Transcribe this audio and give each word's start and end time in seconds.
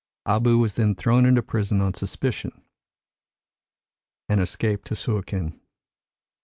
Abou 0.25 0.57
was 0.57 0.77
then 0.77 0.95
thrown 0.95 1.27
into 1.27 1.43
prison 1.43 1.79
on 1.79 1.93
suspicion, 1.93 2.63
and 4.27 4.41
escaped 4.41 4.87
to 4.87 4.95
Suakin. 4.95 5.61